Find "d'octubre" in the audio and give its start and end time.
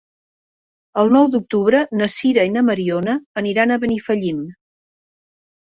1.35-1.83